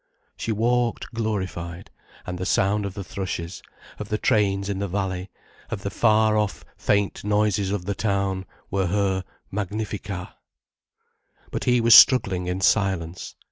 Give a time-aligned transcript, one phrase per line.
[0.35, 1.91] She walked glorified,
[2.25, 3.61] and the sound of the thrushes,
[3.99, 5.29] of the trains in the valley,
[5.69, 10.29] of the far off, faint noises of the town, were her "Magnificat".
[11.51, 13.35] But he was struggling in silence.